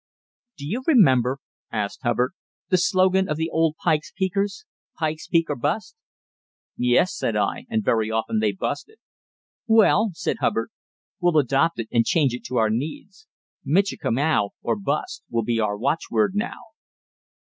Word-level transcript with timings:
"Do 0.57 0.65
you 0.65 0.81
remember," 0.87 1.37
asked 1.71 1.99
Hubbard, 2.01 2.31
"the 2.69 2.79
slogan 2.79 3.29
of 3.29 3.37
the 3.37 3.51
old 3.51 3.75
Pike's 3.83 4.11
Peakers? 4.11 4.65
'Pike's 4.95 5.27
Peak 5.27 5.47
or 5.47 5.55
Bust?'" 5.55 5.95
"Yes," 6.75 7.15
said 7.15 7.35
I; 7.35 7.67
"and 7.69 7.83
very 7.83 8.09
often 8.09 8.39
they 8.39 8.51
busted." 8.51 8.97
"Well," 9.67 10.09
said 10.15 10.37
Hubbard, 10.39 10.69
"we'll 11.19 11.37
adopt 11.37 11.77
it 11.77 11.87
and 11.91 12.03
change 12.03 12.33
it 12.33 12.43
to 12.45 12.57
our 12.57 12.71
needs. 12.71 13.27
'Michikamau 13.63 14.49
or 14.63 14.75
Bust,' 14.75 15.21
will 15.29 15.43
be 15.43 15.59
our 15.59 15.77
watchword 15.77 16.31
now." 16.33 16.61